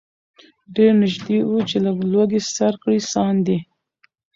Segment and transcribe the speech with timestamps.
[0.75, 3.57] ډېر نیژدې وو چي له لوږي سر کړي ساندي